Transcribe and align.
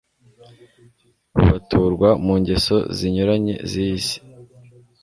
bubaturwa 1.35 2.09
mu 2.25 2.33
ngeso 2.41 2.77
zinyuranye 2.97 3.53
z’iyi 3.69 3.99
si, 4.07 4.17